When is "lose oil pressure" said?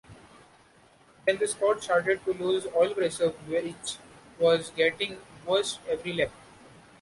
2.33-3.29